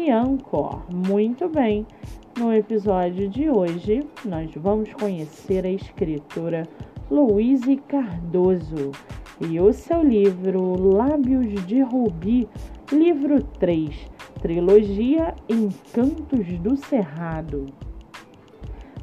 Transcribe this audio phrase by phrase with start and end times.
[0.00, 0.80] e Anchor.
[0.88, 1.86] Muito bem,
[2.38, 6.66] no episódio de hoje nós vamos conhecer a escritora
[7.10, 8.92] Louise Cardoso
[9.46, 12.48] e o seu livro Lábios de Rubi,
[12.90, 13.94] livro 3,
[14.40, 17.66] trilogia Encantos do Cerrado.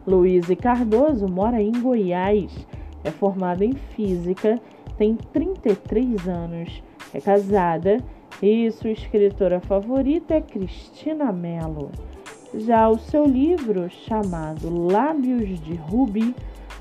[0.05, 2.67] Louise Cardoso mora em Goiás,
[3.03, 4.59] é formada em física,
[4.97, 6.81] tem 33 anos,
[7.13, 8.16] é casada e
[8.71, 11.89] sua escritora favorita é Cristina Mello.
[12.53, 16.35] Já o seu livro, chamado Lábios de Rubi,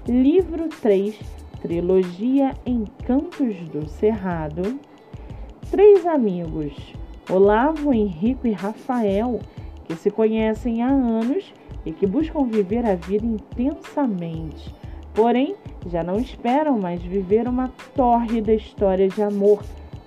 [0.07, 1.19] livro 3,
[1.63, 4.79] trilogia Encantos do Cerrado,
[5.71, 6.75] três amigos,
[7.31, 9.41] Olavo, Henrico e Rafael,
[9.87, 11.55] que se conhecem há anos
[11.87, 14.75] e que buscam viver a vida intensamente.
[15.15, 19.63] Porém, já não esperam mais viver uma tórrida história de amor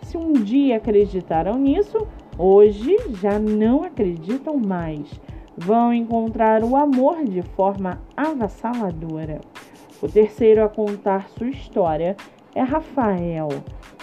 [0.09, 5.07] se um dia acreditaram nisso, hoje já não acreditam mais.
[5.55, 9.39] Vão encontrar o amor de forma avassaladora.
[10.01, 12.17] O terceiro a contar sua história
[12.55, 13.49] é Rafael.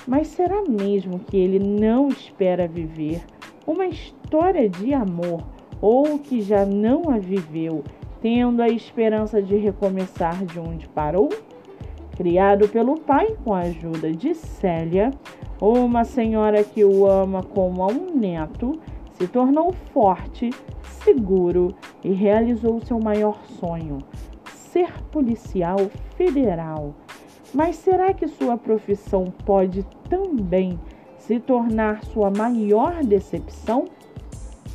[0.06, 3.24] Mas será mesmo que ele não espera viver
[3.66, 5.42] uma história de amor
[5.80, 7.82] ou que já não a viveu,
[8.22, 11.30] tendo a esperança de recomeçar de onde parou?
[12.16, 15.10] Criado pelo pai com a ajuda de Célia,
[15.60, 18.80] uma senhora que o ama como a um neto
[19.12, 20.48] se tornou forte,
[21.04, 23.98] seguro e realizou seu maior sonho:
[24.46, 25.76] ser policial
[26.16, 26.94] federal.
[27.52, 30.80] Mas será que sua profissão pode também
[31.18, 33.84] se tornar sua maior decepção?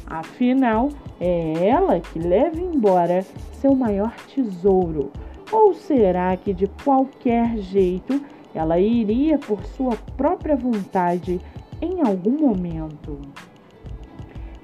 [0.06, 5.12] Afinal, é ela que leva embora seu maior tesouro.
[5.52, 8.22] Ou será que de qualquer jeito
[8.54, 11.40] ela iria por sua própria vontade
[11.82, 13.20] em algum momento.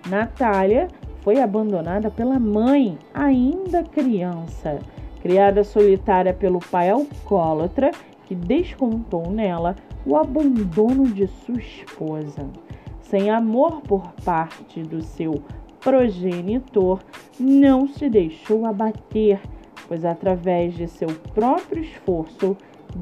[0.08, 0.88] Natália
[1.22, 4.80] foi abandonada pela mãe, ainda criança.
[5.22, 7.92] Criada solitária pelo pai alcoólatra,
[8.26, 9.76] que descontou nela
[10.06, 12.48] o abandono de sua esposa.
[13.02, 15.42] Sem amor por parte do seu
[15.82, 17.00] progenitor,
[17.40, 19.40] não se deixou abater,
[19.88, 22.56] pois através de seu próprio esforço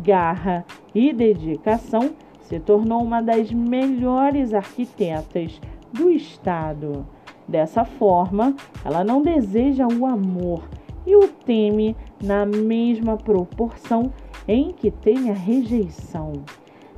[0.03, 5.59] garra e dedicação, se tornou uma das melhores arquitetas
[5.91, 7.06] do Estado.
[7.47, 10.68] Dessa forma, ela não deseja o amor
[11.06, 14.12] e o teme na mesma proporção
[14.47, 16.34] em que tem a rejeição.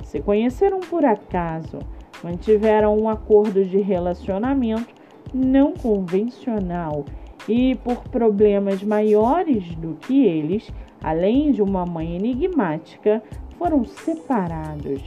[0.02, 1.78] Se conheceram por acaso,
[2.22, 4.94] mantiveram um acordo de relacionamento
[5.32, 7.04] não convencional
[7.48, 10.70] e, por problemas maiores do que eles,
[11.02, 13.22] além de uma mãe enigmática,
[13.58, 15.02] foram separados.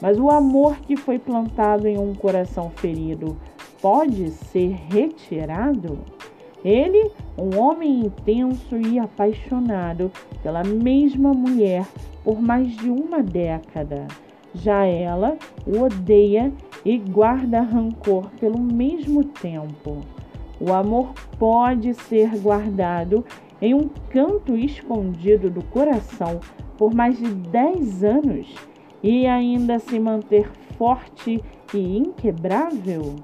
[0.00, 3.36] Mas o amor que foi plantado em um coração ferido
[3.80, 5.98] pode ser retirado?
[6.64, 10.10] Ele, um homem intenso e apaixonado
[10.42, 11.86] pela mesma mulher
[12.24, 14.06] por mais de uma década.
[14.54, 16.50] Já ela o odeia
[16.84, 19.98] e guarda rancor pelo mesmo tempo.
[20.60, 23.24] O amor pode ser guardado
[23.60, 26.40] em um canto escondido do coração
[26.78, 28.54] por mais de 10 anos
[29.02, 31.42] e ainda se manter forte
[31.72, 33.16] e inquebrável?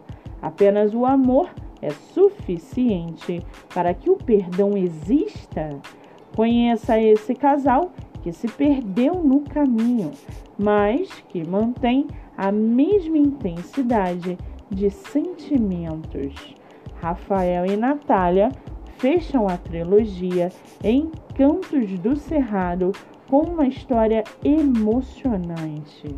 [0.43, 3.41] Apenas o amor é suficiente
[3.73, 5.79] para que o perdão exista?
[6.35, 7.93] Conheça esse casal
[8.23, 10.11] que se perdeu no caminho,
[10.59, 14.39] mas que mantém a mesma intensidade
[14.71, 16.60] de sentimentos.
[17.01, 18.51] Rafael e Natália
[18.99, 20.51] fecham a trilogia
[20.85, 22.93] Encantos do Cerrado
[23.29, 26.15] com uma história emocionante.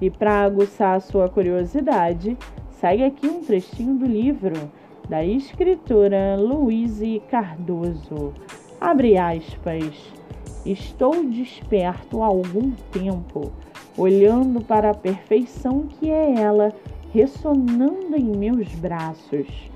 [0.00, 2.36] E para aguçar a sua curiosidade,
[2.70, 4.70] segue aqui um trechinho do livro
[5.08, 8.34] da escritora Louise Cardoso.
[8.80, 10.12] Abre aspas.
[10.64, 13.50] Estou desperto há algum tempo,
[13.96, 16.70] olhando para a perfeição que é ela
[17.12, 19.70] ressonando em meus braços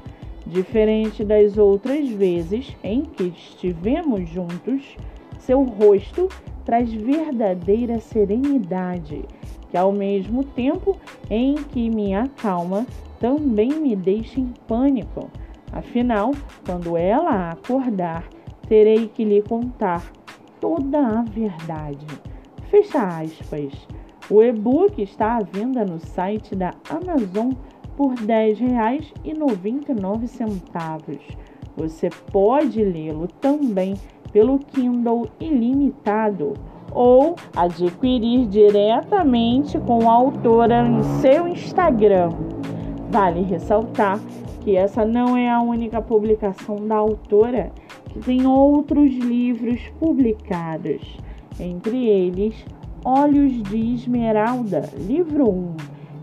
[0.46, 4.96] Diferente das outras vezes em que estivemos juntos,
[5.38, 6.28] seu rosto
[6.66, 9.24] traz verdadeira serenidade,
[9.70, 10.98] que ao mesmo tempo
[11.30, 12.86] em que me acalma,
[13.18, 15.30] também me deixa em pânico.
[15.72, 16.32] Afinal,
[16.66, 18.28] quando ela acordar,
[18.68, 20.12] terei que lhe contar
[20.60, 22.06] toda a verdade.
[22.70, 23.72] Fecha aspas.
[24.30, 27.52] O e-book está à venda no site da Amazon
[27.94, 31.20] por R$ 10,99.
[31.76, 33.92] Você pode lê-lo também
[34.32, 36.54] pelo Kindle ilimitado
[36.90, 42.30] ou adquirir diretamente com a autora em seu Instagram.
[43.10, 44.18] Vale ressaltar
[44.62, 47.70] que essa não é a única publicação da autora,
[48.08, 51.18] que tem outros livros publicados,
[51.60, 52.64] entre eles
[53.06, 55.76] Olhos de Esmeralda, livro 1,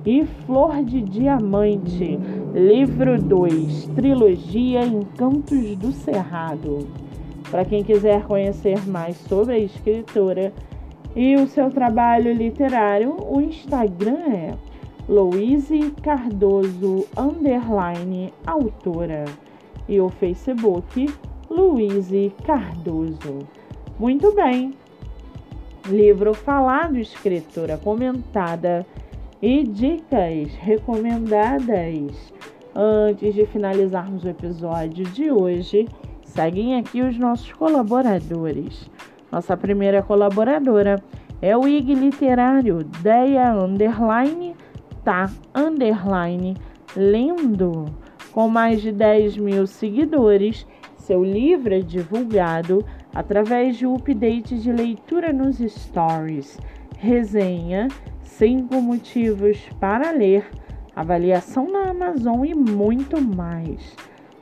[0.04, 2.18] e Flor de Diamante,
[2.56, 6.88] livro 2, trilogia Encantos do Cerrado.
[7.51, 10.51] Para quem quiser conhecer mais sobre a escritora
[11.16, 14.54] e o seu trabalho literário, o Instagram é
[15.07, 19.25] Louise Cardoso underline autora
[19.88, 21.07] e o Facebook
[21.48, 23.38] Louise Cardoso.
[24.00, 24.81] Muito bem.
[25.88, 28.86] Livro falado, escritora comentada
[29.42, 32.33] e dicas recomendadas.
[32.75, 35.88] Antes de finalizarmos o episódio de hoje,
[36.24, 38.89] seguem aqui os nossos colaboradores.
[39.31, 41.04] Nossa primeira colaboradora
[41.42, 44.56] é o IG Literário Deia Underline
[45.04, 46.56] tá underline
[46.95, 47.86] lendo.
[48.31, 50.66] Com mais de 10 mil seguidores,
[51.11, 56.57] seu livro é divulgado através de update de leitura nos stories,
[56.97, 57.89] resenha,
[58.21, 60.49] cinco motivos para ler,
[60.95, 63.93] avaliação na Amazon e muito mais.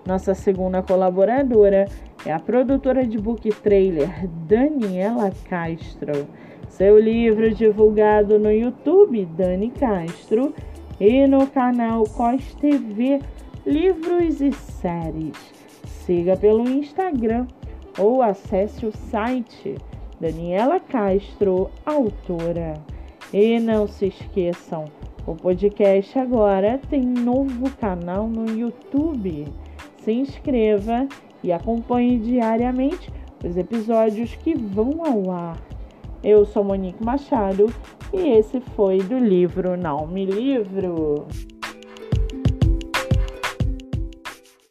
[0.06, 1.88] Nossa segunda colaboradora
[2.24, 6.28] é a produtora de book trailer Daniela Castro.
[6.68, 10.54] Seu livro divulgado no YouTube Dani Castro
[11.00, 13.20] e no canal Cos TV
[13.66, 15.59] Livros e Séries.
[16.10, 17.46] Siga pelo Instagram
[17.96, 19.76] ou acesse o site
[20.20, 22.74] Daniela Castro, autora.
[23.32, 24.86] E não se esqueçam,
[25.28, 29.50] o podcast agora tem novo canal no YouTube.
[29.98, 31.08] Se inscreva
[31.44, 33.14] e acompanhe diariamente
[33.46, 35.62] os episódios que vão ao ar.
[36.24, 37.72] Eu sou Monique Machado
[38.12, 41.28] e esse foi do livro Não Me Livro.